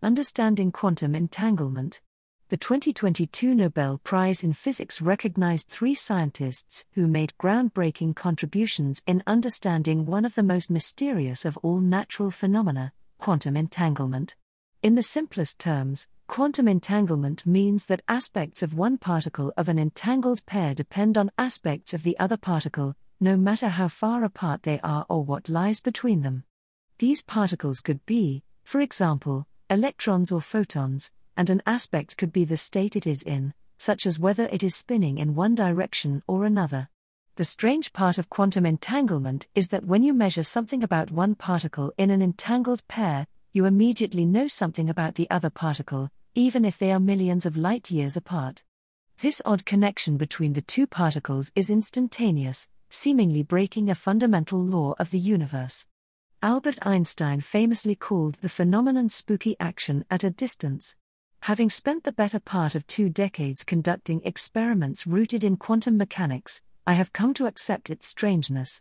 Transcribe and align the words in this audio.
Understanding 0.00 0.70
Quantum 0.70 1.16
Entanglement. 1.16 2.00
The 2.50 2.56
2022 2.56 3.52
Nobel 3.52 3.98
Prize 3.98 4.44
in 4.44 4.52
Physics 4.52 5.02
recognized 5.02 5.66
three 5.66 5.96
scientists 5.96 6.86
who 6.92 7.08
made 7.08 7.34
groundbreaking 7.42 8.14
contributions 8.14 9.02
in 9.08 9.24
understanding 9.26 10.06
one 10.06 10.24
of 10.24 10.36
the 10.36 10.44
most 10.44 10.70
mysterious 10.70 11.44
of 11.44 11.58
all 11.64 11.80
natural 11.80 12.30
phenomena 12.30 12.92
quantum 13.18 13.56
entanglement. 13.56 14.36
In 14.84 14.94
the 14.94 15.02
simplest 15.02 15.58
terms, 15.58 16.06
quantum 16.28 16.68
entanglement 16.68 17.44
means 17.44 17.86
that 17.86 18.02
aspects 18.06 18.62
of 18.62 18.74
one 18.74 18.98
particle 18.98 19.52
of 19.56 19.68
an 19.68 19.80
entangled 19.80 20.46
pair 20.46 20.76
depend 20.76 21.18
on 21.18 21.32
aspects 21.36 21.92
of 21.92 22.04
the 22.04 22.16
other 22.20 22.36
particle, 22.36 22.94
no 23.18 23.36
matter 23.36 23.66
how 23.66 23.88
far 23.88 24.22
apart 24.22 24.62
they 24.62 24.78
are 24.84 25.06
or 25.08 25.24
what 25.24 25.48
lies 25.48 25.80
between 25.80 26.22
them. 26.22 26.44
These 27.00 27.24
particles 27.24 27.80
could 27.80 28.06
be, 28.06 28.44
for 28.62 28.80
example, 28.80 29.48
electrons 29.70 30.32
or 30.32 30.40
photons, 30.40 31.10
and 31.36 31.50
an 31.50 31.62
aspect 31.66 32.16
could 32.16 32.32
be 32.32 32.44
the 32.44 32.56
state 32.56 32.96
it 32.96 33.06
is 33.06 33.22
in, 33.22 33.52
such 33.76 34.06
as 34.06 34.18
whether 34.18 34.46
it 34.46 34.62
is 34.62 34.74
spinning 34.74 35.18
in 35.18 35.34
one 35.34 35.54
direction 35.54 36.22
or 36.26 36.44
another. 36.44 36.88
The 37.36 37.44
strange 37.44 37.92
part 37.92 38.16
of 38.16 38.30
quantum 38.30 38.64
entanglement 38.64 39.46
is 39.54 39.68
that 39.68 39.84
when 39.84 40.02
you 40.02 40.14
measure 40.14 40.42
something 40.42 40.82
about 40.82 41.10
one 41.10 41.34
particle 41.34 41.92
in 41.98 42.10
an 42.10 42.22
entangled 42.22 42.86
pair, 42.88 43.26
you 43.52 43.66
immediately 43.66 44.24
know 44.24 44.48
something 44.48 44.88
about 44.88 45.16
the 45.16 45.28
other 45.30 45.50
particle, 45.50 46.10
even 46.34 46.64
if 46.64 46.78
they 46.78 46.90
are 46.90 46.98
millions 46.98 47.44
of 47.44 47.56
light 47.56 47.90
years 47.90 48.16
apart. 48.16 48.64
This 49.20 49.42
odd 49.44 49.66
connection 49.66 50.16
between 50.16 50.54
the 50.54 50.62
two 50.62 50.86
particles 50.86 51.52
is 51.54 51.68
instantaneous, 51.68 52.68
seemingly 52.88 53.42
breaking 53.42 53.90
a 53.90 53.94
fundamental 53.94 54.58
law 54.58 54.94
of 54.98 55.10
the 55.10 55.18
universe. 55.18 55.86
Albert 56.42 56.78
Einstein 56.82 57.40
famously 57.40 57.96
called 57.96 58.36
the 58.36 58.48
phenomenon 58.48 59.08
spooky 59.08 59.56
action 59.58 60.04
at 60.08 60.22
a 60.22 60.30
distance. 60.30 60.94
Having 61.40 61.70
spent 61.70 62.04
the 62.04 62.12
better 62.12 62.38
part 62.38 62.76
of 62.76 62.86
two 62.86 63.08
decades 63.08 63.64
conducting 63.64 64.22
experiments 64.24 65.04
rooted 65.04 65.42
in 65.42 65.56
quantum 65.56 65.96
mechanics, 65.96 66.62
I 66.86 66.92
have 66.92 67.12
come 67.12 67.34
to 67.34 67.46
accept 67.46 67.90
its 67.90 68.06
strangeness. 68.06 68.80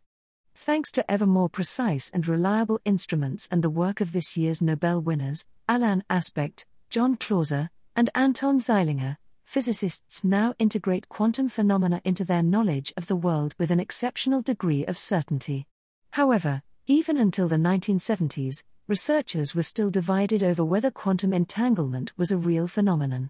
Thanks 0.54 0.92
to 0.92 1.12
ever 1.12 1.26
more 1.26 1.50
precise 1.50 2.12
and 2.12 2.28
reliable 2.28 2.80
instruments 2.86 3.48
and 3.50 3.64
the 3.64 3.72
work 3.72 4.02
of 4.02 4.12
this 4.12 4.38
year's 4.38 4.62
Nobel 4.62 5.02
winners, 5.02 5.48
Alain 5.68 6.04
Aspect, 6.12 6.68
John 6.92 7.18
Clauser, 7.18 7.70
and 7.96 8.12
Anton 8.14 8.60
Zeilinger, 8.60 9.18
physicists 9.46 10.24
now 10.24 10.54
integrate 10.60 11.10
quantum 11.10 11.50
phenomena 11.50 12.02
into 12.06 12.24
their 12.24 12.44
knowledge 12.44 12.94
of 12.96 13.08
the 13.08 13.16
world 13.16 13.56
with 13.58 13.72
an 13.72 13.80
exceptional 13.80 14.44
degree 14.44 14.86
of 14.86 14.96
certainty. 14.96 15.66
However, 16.12 16.62
even 16.90 17.18
until 17.18 17.50
the 17.50 17.58
1970s, 17.58 18.64
researchers 18.88 19.54
were 19.54 19.62
still 19.62 19.90
divided 19.90 20.42
over 20.42 20.64
whether 20.64 20.90
quantum 20.90 21.34
entanglement 21.34 22.14
was 22.18 22.32
a 22.32 22.38
real 22.38 22.66
phenomenon. 22.66 23.30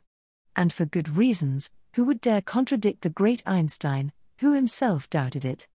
And 0.56 0.72
for 0.72 0.86
good 0.86 1.18
reasons, 1.18 1.72
who 1.96 2.04
would 2.06 2.22
dare 2.22 2.42
contradict 2.42 3.02
the 3.02 3.10
great 3.10 3.42
Einstein, 3.48 4.14
who 4.38 4.54
himself 4.54 5.10
doubted 5.10 5.44
it? 5.44 5.68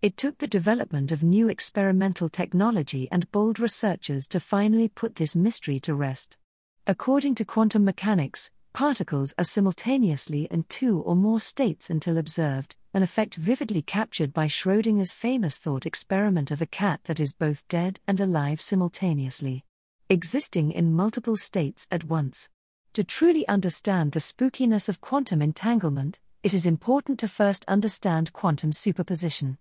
It 0.00 0.16
took 0.16 0.38
the 0.38 0.46
development 0.46 1.12
of 1.12 1.22
new 1.22 1.48
experimental 1.50 2.30
technology 2.30 3.06
and 3.12 3.30
bold 3.32 3.60
researchers 3.60 4.26
to 4.28 4.40
finally 4.40 4.88
put 4.88 5.16
this 5.16 5.36
mystery 5.36 5.78
to 5.80 5.94
rest. 5.94 6.38
According 6.86 7.34
to 7.34 7.44
quantum 7.44 7.84
mechanics, 7.84 8.50
particles 8.72 9.34
are 9.36 9.44
simultaneously 9.44 10.48
in 10.50 10.64
two 10.70 11.00
or 11.02 11.14
more 11.14 11.40
states 11.40 11.90
until 11.90 12.16
observed, 12.16 12.76
an 12.96 13.02
effect 13.02 13.34
vividly 13.34 13.82
captured 13.82 14.32
by 14.32 14.46
Schrödinger's 14.46 15.12
famous 15.12 15.58
thought 15.58 15.84
experiment 15.84 16.50
of 16.50 16.62
a 16.62 16.66
cat 16.66 16.98
that 17.04 17.20
is 17.20 17.30
both 17.30 17.68
dead 17.68 18.00
and 18.08 18.18
alive 18.18 18.58
simultaneously, 18.58 19.66
existing 20.08 20.72
in 20.72 20.94
multiple 20.94 21.36
states 21.36 21.86
at 21.90 22.04
once. 22.04 22.48
To 22.94 23.04
truly 23.04 23.46
understand 23.48 24.12
the 24.12 24.18
spookiness 24.18 24.88
of 24.88 25.02
quantum 25.02 25.42
entanglement, 25.42 26.18
it 26.42 26.54
is 26.54 26.64
important 26.64 27.18
to 27.20 27.28
first 27.28 27.66
understand 27.68 28.32
quantum 28.32 28.72
superposition. 28.72 29.58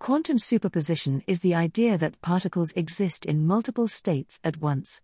Quantum 0.00 0.40
superposition 0.40 1.22
is 1.28 1.38
the 1.38 1.54
idea 1.54 1.96
that 1.96 2.20
particles 2.20 2.72
exist 2.72 3.24
in 3.24 3.46
multiple 3.46 3.86
states 3.86 4.40
at 4.42 4.56
once. 4.56 5.02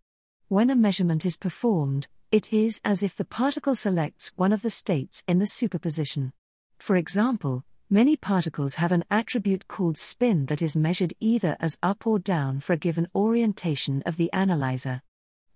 When 0.48 0.68
a 0.68 0.74
measurement 0.74 1.24
is 1.24 1.36
performed, 1.36 2.08
it 2.32 2.52
is 2.52 2.80
as 2.84 3.04
if 3.04 3.14
the 3.14 3.24
particle 3.24 3.76
selects 3.76 4.32
one 4.34 4.52
of 4.52 4.62
the 4.62 4.70
states 4.70 5.22
in 5.28 5.38
the 5.38 5.46
superposition. 5.46 6.32
For 6.78 6.96
example, 6.96 7.64
many 7.90 8.16
particles 8.16 8.74
have 8.76 8.92
an 8.92 9.04
attribute 9.10 9.66
called 9.68 9.96
spin 9.96 10.46
that 10.46 10.60
is 10.60 10.76
measured 10.76 11.14
either 11.20 11.56
as 11.60 11.78
up 11.82 12.06
or 12.06 12.18
down 12.18 12.60
for 12.60 12.74
a 12.74 12.76
given 12.76 13.08
orientation 13.14 14.02
of 14.04 14.16
the 14.16 14.32
analyzer. 14.32 15.02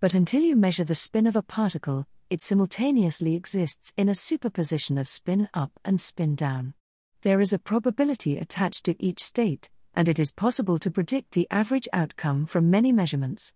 But 0.00 0.14
until 0.14 0.42
you 0.42 0.56
measure 0.56 0.84
the 0.84 0.94
spin 0.94 1.26
of 1.26 1.36
a 1.36 1.42
particle, 1.42 2.06
it 2.30 2.40
simultaneously 2.40 3.34
exists 3.34 3.92
in 3.96 4.08
a 4.08 4.14
superposition 4.14 4.96
of 4.96 5.08
spin 5.08 5.48
up 5.52 5.72
and 5.84 6.00
spin 6.00 6.34
down. 6.34 6.74
There 7.20 7.40
is 7.40 7.52
a 7.52 7.58
probability 7.58 8.38
attached 8.38 8.84
to 8.86 9.02
each 9.02 9.22
state, 9.22 9.70
and 9.94 10.08
it 10.08 10.18
is 10.18 10.32
possible 10.32 10.78
to 10.78 10.90
predict 10.90 11.32
the 11.32 11.46
average 11.50 11.86
outcome 11.92 12.46
from 12.46 12.70
many 12.70 12.90
measurements. 12.90 13.54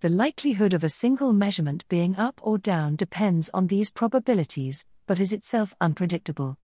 The 0.00 0.08
likelihood 0.08 0.74
of 0.74 0.84
a 0.84 0.88
single 0.88 1.32
measurement 1.32 1.88
being 1.88 2.16
up 2.16 2.40
or 2.42 2.58
down 2.58 2.96
depends 2.96 3.48
on 3.54 3.68
these 3.68 3.90
probabilities, 3.90 4.84
but 5.06 5.20
is 5.20 5.32
itself 5.32 5.74
unpredictable. 5.80 6.58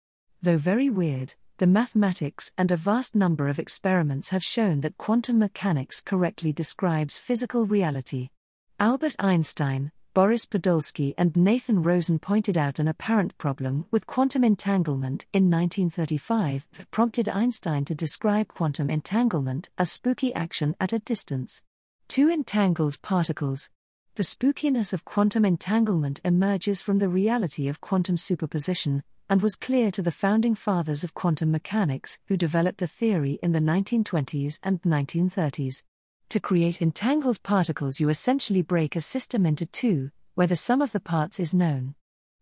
Though 0.42 0.56
very 0.56 0.88
weird, 0.88 1.34
the 1.60 1.66
mathematics 1.66 2.54
and 2.56 2.70
a 2.70 2.76
vast 2.76 3.14
number 3.14 3.46
of 3.46 3.58
experiments 3.58 4.30
have 4.30 4.42
shown 4.42 4.80
that 4.80 4.96
quantum 4.96 5.38
mechanics 5.38 6.00
correctly 6.00 6.54
describes 6.54 7.18
physical 7.18 7.66
reality. 7.66 8.30
Albert 8.78 9.14
Einstein, 9.18 9.92
Boris 10.14 10.46
Podolsky, 10.46 11.12
and 11.18 11.36
Nathan 11.36 11.82
Rosen 11.82 12.18
pointed 12.18 12.56
out 12.56 12.78
an 12.78 12.88
apparent 12.88 13.36
problem 13.36 13.84
with 13.90 14.06
quantum 14.06 14.42
entanglement 14.42 15.26
in 15.34 15.50
1935 15.50 16.66
that 16.78 16.90
prompted 16.90 17.28
Einstein 17.28 17.84
to 17.84 17.94
describe 17.94 18.48
quantum 18.48 18.88
entanglement 18.88 19.68
as 19.76 19.92
spooky 19.92 20.32
action 20.32 20.74
at 20.80 20.94
a 20.94 20.98
distance. 20.98 21.62
Two 22.08 22.30
entangled 22.30 23.02
particles. 23.02 23.68
The 24.14 24.22
spookiness 24.22 24.94
of 24.94 25.04
quantum 25.04 25.44
entanglement 25.44 26.22
emerges 26.24 26.80
from 26.80 27.00
the 27.00 27.10
reality 27.10 27.68
of 27.68 27.82
quantum 27.82 28.16
superposition, 28.16 29.02
and 29.30 29.40
was 29.40 29.54
clear 29.54 29.92
to 29.92 30.02
the 30.02 30.10
founding 30.10 30.56
fathers 30.56 31.04
of 31.04 31.14
quantum 31.14 31.52
mechanics 31.52 32.18
who 32.26 32.36
developed 32.36 32.78
the 32.78 32.86
theory 32.88 33.38
in 33.44 33.52
the 33.52 33.60
1920s 33.60 34.58
and 34.64 34.82
1930s. 34.82 35.84
To 36.30 36.40
create 36.40 36.82
entangled 36.82 37.40
particles, 37.44 38.00
you 38.00 38.08
essentially 38.08 38.60
break 38.60 38.96
a 38.96 39.00
system 39.00 39.46
into 39.46 39.66
two, 39.66 40.10
where 40.34 40.48
the 40.48 40.56
sum 40.56 40.82
of 40.82 40.90
the 40.90 40.98
parts 40.98 41.38
is 41.38 41.54
known. 41.54 41.94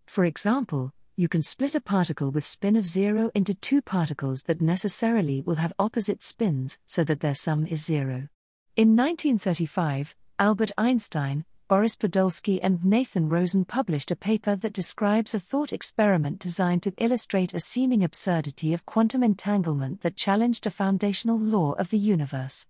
For 0.06 0.24
example, 0.24 0.92
you 1.14 1.28
can 1.28 1.42
split 1.42 1.74
a 1.74 1.80
particle 1.80 2.30
with 2.30 2.46
spin 2.46 2.74
of 2.74 2.86
zero 2.86 3.30
into 3.34 3.52
two 3.52 3.82
particles 3.82 4.44
that 4.44 4.62
necessarily 4.62 5.42
will 5.42 5.56
have 5.56 5.74
opposite 5.78 6.22
spins 6.22 6.78
so 6.86 7.04
that 7.04 7.20
their 7.20 7.34
sum 7.34 7.66
is 7.66 7.84
zero. 7.84 8.28
In 8.76 8.96
1935, 8.96 10.16
Albert 10.38 10.70
Einstein, 10.78 11.44
Boris 11.68 11.96
Podolsky 11.96 12.58
and 12.62 12.82
Nathan 12.82 13.28
Rosen 13.28 13.66
published 13.66 14.10
a 14.10 14.16
paper 14.16 14.56
that 14.56 14.72
describes 14.72 15.34
a 15.34 15.38
thought 15.38 15.70
experiment 15.70 16.38
designed 16.38 16.82
to 16.84 16.94
illustrate 16.96 17.52
a 17.52 17.60
seeming 17.60 18.02
absurdity 18.02 18.72
of 18.72 18.86
quantum 18.86 19.22
entanglement 19.22 20.00
that 20.00 20.16
challenged 20.16 20.66
a 20.66 20.70
foundational 20.70 21.38
law 21.38 21.72
of 21.72 21.90
the 21.90 21.98
universe. 21.98 22.66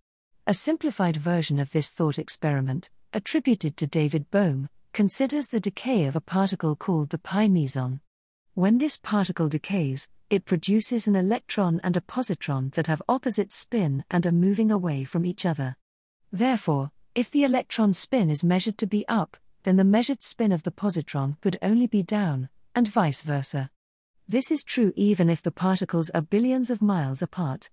A 0.49 0.53
simplified 0.53 1.17
version 1.17 1.61
of 1.61 1.71
this 1.71 1.93
thought 1.93 2.19
experiment, 2.19 2.91
attributed 3.13 3.77
to 3.77 3.87
David 3.87 4.33
Bohm, 4.33 4.69
considers 4.93 5.47
the 5.47 5.61
decay 5.61 6.07
of 6.07 6.17
a 6.17 6.21
particle 6.21 6.75
called 6.75 7.11
the 7.11 7.19
pi 7.19 7.47
meson. 7.47 8.01
When 8.55 8.79
this 8.79 8.97
particle 8.97 9.49
decays, 9.49 10.09
it 10.29 10.45
produces 10.45 11.07
an 11.07 11.15
electron 11.15 11.81
and 11.85 11.97
a 11.97 12.01
positron 12.01 12.75
that 12.75 12.89
have 12.89 13.01
opposite 13.09 13.53
spin 13.53 14.05
and 14.11 14.27
are 14.27 14.33
moving 14.33 14.73
away 14.73 15.05
from 15.05 15.25
each 15.25 15.47
other. 15.47 15.77
Therefore, 16.33 16.91
if 17.19 17.33
the 17.33 17.43
electron 17.43 17.93
spin 17.93 18.31
is 18.31 18.45
measured 18.45 18.79
to 18.79 18.87
be 18.87 19.05
up, 19.09 19.37
then 19.65 19.75
the 19.75 19.83
measured 19.83 20.23
spin 20.23 20.53
of 20.53 20.63
the 20.63 20.71
positron 20.71 21.37
could 21.41 21.59
only 21.61 21.89
be 21.89 22.01
down, 22.01 22.49
and 22.77 22.87
vice 22.87 23.23
versa. 23.23 23.73
This 24.29 24.53
is 24.53 24.63
true 24.63 24.93
even 24.95 25.29
if 25.29 25.43
the 25.43 25.51
particles 25.51 26.11
are 26.11 26.23
billions 26.23 26.71
of 26.71 26.81
miles 26.81 27.21
apart. 27.21 27.71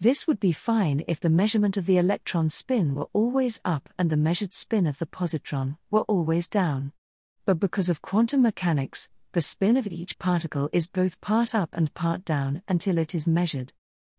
This 0.00 0.26
would 0.26 0.40
be 0.40 0.50
fine 0.50 1.04
if 1.06 1.20
the 1.20 1.30
measurement 1.30 1.76
of 1.76 1.86
the 1.86 1.96
electron 1.96 2.50
spin 2.50 2.96
were 2.96 3.06
always 3.12 3.60
up 3.64 3.88
and 3.96 4.10
the 4.10 4.16
measured 4.16 4.52
spin 4.52 4.84
of 4.84 4.98
the 4.98 5.06
positron 5.06 5.78
were 5.92 6.02
always 6.08 6.48
down. 6.48 6.90
But 7.44 7.60
because 7.60 7.88
of 7.88 8.02
quantum 8.02 8.42
mechanics, 8.42 9.08
the 9.30 9.40
spin 9.40 9.76
of 9.76 9.86
each 9.86 10.18
particle 10.18 10.68
is 10.72 10.88
both 10.88 11.20
part 11.20 11.54
up 11.54 11.68
and 11.72 11.94
part 11.94 12.24
down 12.24 12.62
until 12.66 12.98
it 12.98 13.14
is 13.14 13.28
measured. 13.28 13.72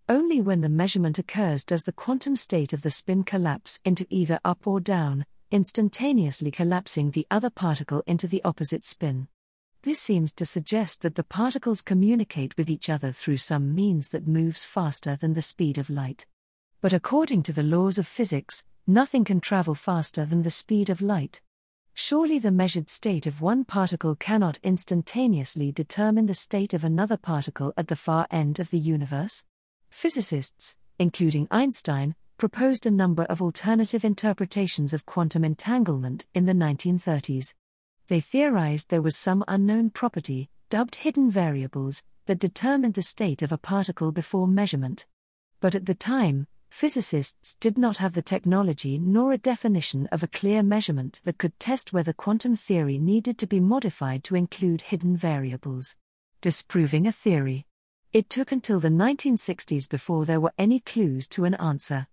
Only 0.10 0.42
when 0.42 0.62
the 0.62 0.70
measurement 0.70 1.20
occurs 1.20 1.64
does 1.64 1.84
the 1.84 1.92
quantum 1.92 2.36
state 2.36 2.74
of 2.74 2.82
the 2.82 2.90
spin 2.90 3.24
collapse 3.24 3.80
into 3.86 4.08
either 4.10 4.40
up 4.44 4.66
or 4.66 4.80
down, 4.80 5.24
instantaneously 5.52 6.50
collapsing 6.50 7.12
the 7.12 7.28
other 7.30 7.52
particle 7.52 8.02
into 8.08 8.28
the 8.28 8.44
opposite 8.44 8.84
spin. 8.84 9.28
This 9.84 10.00
seems 10.02 10.34
to 10.34 10.48
suggest 10.48 11.04
that 11.04 11.14
the 11.14 11.24
particles 11.24 11.84
communicate 11.84 12.58
with 12.58 12.72
each 12.72 12.90
other 12.90 13.12
through 13.12 13.38
some 13.38 13.76
means 13.76 14.10
that 14.10 14.28
moves 14.28 14.66
faster 14.66 15.16
than 15.16 15.36
the 15.36 15.44
speed 15.44 15.78
of 15.78 15.92
light. 15.92 16.26
But 16.82 16.92
according 16.92 17.44
to 17.44 17.54
the 17.54 17.62
laws 17.62 18.00
of 18.00 18.08
physics, 18.08 18.66
nothing 18.88 19.24
can 19.24 19.40
travel 19.40 19.76
faster 19.76 20.26
than 20.26 20.42
the 20.42 20.50
speed 20.50 20.90
of 20.90 21.04
light. 21.04 21.40
Surely 21.94 22.40
the 22.40 22.50
measured 22.50 22.90
state 22.90 23.28
of 23.28 23.42
one 23.42 23.64
particle 23.64 24.16
cannot 24.16 24.58
instantaneously 24.64 25.72
determine 25.72 26.26
the 26.26 26.34
state 26.34 26.74
of 26.74 26.84
another 26.84 27.18
particle 27.18 27.74
at 27.78 27.90
the 27.90 27.96
far 27.96 28.26
end 28.32 28.58
of 28.58 28.72
the 28.72 28.80
universe? 28.80 29.46
Physicists, 29.90 30.76
including 30.98 31.48
Einstein, 31.52 32.16
proposed 32.38 32.86
a 32.86 32.92
number 32.92 33.24
of 33.24 33.42
alternative 33.42 34.06
interpretations 34.06 34.94
of 34.94 35.06
quantum 35.06 35.44
entanglement 35.44 36.26
in 36.34 36.46
the 36.46 36.54
1930s. 36.54 37.54
They 38.08 38.22
theorized 38.22 38.90
there 38.90 39.02
was 39.02 39.16
some 39.16 39.44
unknown 39.48 39.90
property, 39.90 40.50
dubbed 40.70 40.96
hidden 40.96 41.30
variables, 41.30 42.04
that 42.28 42.40
determined 42.40 42.94
the 42.94 43.02
state 43.02 43.42
of 43.42 43.52
a 43.52 43.58
particle 43.58 44.12
before 44.12 44.48
measurement. 44.48 45.06
But 45.60 45.76
at 45.76 45.86
the 45.86 45.96
time, 45.96 46.48
physicists 46.70 47.56
did 47.56 47.78
not 47.78 47.98
have 47.98 48.14
the 48.14 48.22
technology 48.22 49.00
nor 49.00 49.34
a 49.34 49.38
definition 49.38 50.08
of 50.12 50.24
a 50.24 50.28
clear 50.28 50.64
measurement 50.64 51.22
that 51.24 51.40
could 51.40 51.60
test 51.60 51.92
whether 51.92 52.14
quantum 52.14 52.56
theory 52.56 53.00
needed 53.00 53.38
to 53.40 53.48
be 53.48 53.60
modified 53.60 54.24
to 54.26 54.36
include 54.36 54.82
hidden 54.82 55.18
variables. 55.18 55.98
Disproving 56.42 57.06
a 57.08 57.12
theory. 57.12 57.66
It 58.12 58.28
took 58.28 58.52
until 58.52 58.80
the 58.80 58.90
1960s 58.90 59.88
before 59.88 60.26
there 60.26 60.40
were 60.40 60.54
any 60.58 60.80
clues 60.80 61.28
to 61.28 61.46
an 61.46 61.54
answer. 61.56 62.08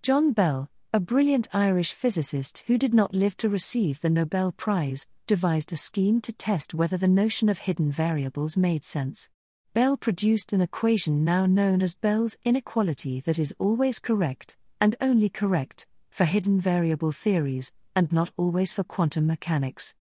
John 0.00 0.30
Bell, 0.30 0.70
a 0.92 1.00
brilliant 1.00 1.48
Irish 1.52 1.92
physicist 1.92 2.62
who 2.68 2.78
did 2.78 2.94
not 2.94 3.14
live 3.16 3.36
to 3.38 3.48
receive 3.48 4.00
the 4.00 4.10
Nobel 4.10 4.52
Prize, 4.52 5.08
devised 5.26 5.72
a 5.72 5.76
scheme 5.76 6.20
to 6.20 6.32
test 6.32 6.72
whether 6.72 6.96
the 6.96 7.08
notion 7.08 7.48
of 7.48 7.58
hidden 7.58 7.90
variables 7.90 8.56
made 8.56 8.84
sense. 8.84 9.28
Bell 9.74 9.96
produced 9.96 10.52
an 10.52 10.60
equation 10.60 11.24
now 11.24 11.46
known 11.46 11.82
as 11.82 11.96
Bell's 11.96 12.38
inequality 12.44 13.18
that 13.22 13.38
is 13.38 13.52
always 13.58 13.98
correct, 13.98 14.56
and 14.80 14.94
only 15.00 15.28
correct, 15.28 15.88
for 16.10 16.26
hidden 16.26 16.60
variable 16.60 17.10
theories, 17.10 17.72
and 17.96 18.12
not 18.12 18.30
always 18.36 18.72
for 18.72 18.84
quantum 18.84 19.26
mechanics. 19.26 19.96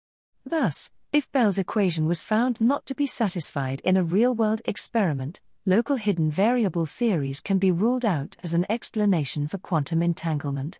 Thus, 0.44 0.89
if 1.15 1.31
Bell's 1.31 1.57
equation 1.57 2.07
was 2.07 2.19
found 2.19 2.59
not 2.59 2.85
to 2.85 2.94
be 2.94 3.07
satisfied 3.07 3.79
in 3.85 3.95
a 3.95 4.03
real 4.03 4.35
world 4.35 4.62
experiment, 4.65 5.39
local 5.65 5.95
hidden 5.95 6.29
variable 6.29 6.85
theories 6.85 7.39
can 7.39 7.57
be 7.57 7.71
ruled 7.71 8.03
out 8.03 8.35
as 8.44 8.53
an 8.53 8.65
explanation 8.69 9.47
for 9.47 9.57
quantum 9.57 10.01
entanglement. 10.01 10.77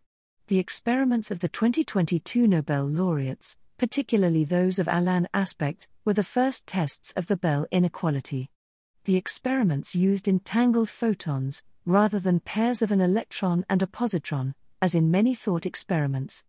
The 0.48 0.60
experiments 0.60 1.32
of 1.32 1.40
the 1.40 1.48
2022 1.48 2.48
Nobel 2.48 2.84
laureates, 2.84 3.58
particularly 3.78 4.44
those 4.44 4.78
of 4.78 4.90
Alain 4.92 5.30
Aspect, 5.34 5.88
were 6.04 6.12
the 6.12 6.22
first 6.22 6.68
tests 6.68 7.14
of 7.14 7.28
the 7.28 7.38
Bell 7.38 7.66
inequality. 7.72 8.50
The 9.06 9.16
experiments 9.16 9.96
used 9.96 10.28
entangled 10.28 10.90
photons, 10.90 11.64
rather 11.86 12.20
than 12.20 12.42
pairs 12.42 12.82
of 12.82 12.92
an 12.92 13.00
electron 13.00 13.66
and 13.70 13.82
a 13.82 13.88
positron, 13.88 14.54
as 14.82 14.96
in 14.96 15.10
many 15.10 15.34
thought 15.34 15.66
experiments. 15.66 16.44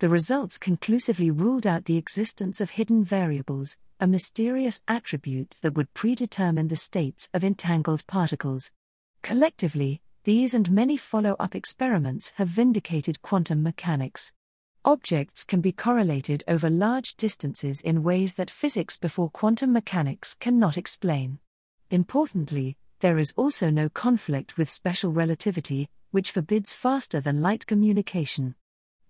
The 0.00 0.08
results 0.08 0.58
conclusively 0.58 1.28
ruled 1.28 1.66
out 1.66 1.86
the 1.86 1.96
existence 1.96 2.60
of 2.60 2.70
hidden 2.70 3.02
variables, 3.02 3.76
a 3.98 4.06
mysterious 4.06 4.80
attribute 4.86 5.56
that 5.62 5.74
would 5.74 5.92
predetermine 5.92 6.68
the 6.68 6.76
states 6.76 7.28
of 7.34 7.42
entangled 7.42 8.06
particles. 8.06 8.70
Collectively, 9.22 10.00
these 10.22 10.54
and 10.54 10.70
many 10.70 10.96
follow 10.96 11.34
up 11.40 11.56
experiments 11.56 12.32
have 12.36 12.46
vindicated 12.46 13.22
quantum 13.22 13.60
mechanics. 13.60 14.32
Objects 14.84 15.42
can 15.42 15.60
be 15.60 15.72
correlated 15.72 16.44
over 16.46 16.70
large 16.70 17.16
distances 17.16 17.80
in 17.80 18.04
ways 18.04 18.34
that 18.34 18.52
physics 18.52 18.96
before 18.96 19.28
quantum 19.28 19.72
mechanics 19.72 20.34
cannot 20.34 20.78
explain. 20.78 21.40
Importantly, 21.90 22.76
there 23.00 23.18
is 23.18 23.34
also 23.36 23.68
no 23.68 23.88
conflict 23.88 24.56
with 24.56 24.70
special 24.70 25.10
relativity, 25.10 25.88
which 26.12 26.30
forbids 26.30 26.72
faster 26.72 27.20
than 27.20 27.42
light 27.42 27.66
communication. 27.66 28.54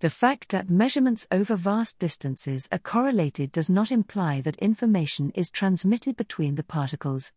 The 0.00 0.10
fact 0.10 0.50
that 0.50 0.70
measurements 0.70 1.26
over 1.32 1.56
vast 1.56 1.98
distances 1.98 2.68
are 2.70 2.78
correlated 2.78 3.50
does 3.50 3.68
not 3.68 3.90
imply 3.90 4.40
that 4.42 4.54
information 4.58 5.32
is 5.34 5.50
transmitted 5.50 6.16
between 6.16 6.54
the 6.54 6.62
particles. 6.62 7.32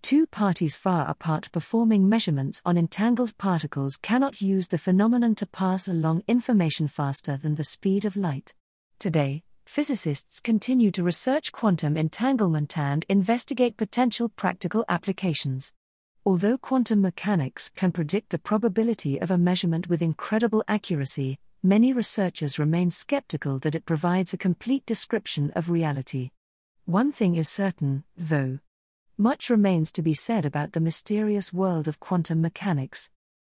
Two 0.00 0.26
parties 0.26 0.76
far 0.76 1.06
apart 1.10 1.52
performing 1.52 2.08
measurements 2.08 2.62
on 2.64 2.78
entangled 2.78 3.36
particles 3.36 3.98
cannot 3.98 4.40
use 4.40 4.68
the 4.68 4.78
phenomenon 4.78 5.34
to 5.34 5.44
pass 5.44 5.88
along 5.88 6.22
information 6.26 6.88
faster 6.88 7.36
than 7.36 7.56
the 7.56 7.64
speed 7.64 8.06
of 8.06 8.16
light. 8.16 8.54
Today, 8.98 9.42
physicists 9.66 10.40
continue 10.40 10.90
to 10.92 11.02
research 11.02 11.52
quantum 11.52 11.98
entanglement 11.98 12.78
and 12.78 13.04
investigate 13.10 13.76
potential 13.76 14.30
practical 14.30 14.86
applications. 14.88 15.74
Although 16.24 16.56
quantum 16.56 17.02
mechanics 17.02 17.68
can 17.68 17.92
predict 17.92 18.30
the 18.30 18.38
probability 18.38 19.20
of 19.20 19.30
a 19.30 19.36
measurement 19.36 19.90
with 19.90 20.00
incredible 20.00 20.64
accuracy, 20.66 21.38
many 21.66 21.92
researchers 21.92 22.60
remain 22.60 22.90
skeptical 22.90 23.58
that 23.58 23.74
it 23.74 23.84
provides 23.84 24.32
a 24.32 24.38
complete 24.38 24.86
description 24.86 25.50
of 25.56 25.68
reality. 25.68 26.30
One 26.84 27.10
thing 27.10 27.34
is 27.34 27.48
certain, 27.48 28.04
though. 28.16 28.60
Much 29.18 29.50
remains 29.50 29.90
to 29.92 30.02
be 30.02 30.14
said 30.14 30.46
about 30.46 30.72
the 30.72 30.80
mysterious 30.80 31.52
world 31.52 31.88
of 31.88 31.98
quantum 31.98 32.40
mechanics. 32.40 33.10